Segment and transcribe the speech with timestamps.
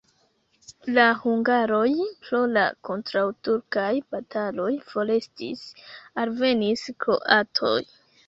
[0.93, 1.89] La hungaroj
[2.23, 5.63] pro la kontraŭturkaj bataloj forestis,
[6.23, 7.77] alvenis kroatoj.